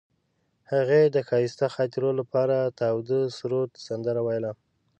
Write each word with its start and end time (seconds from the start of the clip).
هغې 0.71 1.01
د 1.15 1.17
ښایسته 1.27 1.65
خاطرو 1.75 2.09
لپاره 2.19 2.55
د 2.61 2.75
تاوده 2.81 3.19
سرود 3.37 3.71
سندره 3.85 4.21
ویله. 4.23 4.51